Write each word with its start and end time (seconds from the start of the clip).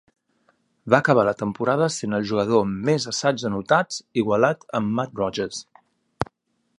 Va 0.93 0.99
acabar 1.03 1.25
la 1.27 1.33
temporada 1.41 1.89
sent 1.97 2.17
el 2.19 2.25
jugador 2.31 2.65
amb 2.67 2.89
més 2.89 3.05
assaigs 3.13 3.45
anotats, 3.51 3.99
igualat 4.23 4.65
amb 4.81 4.97
Mat 5.01 5.17
Rogers. 5.23 5.61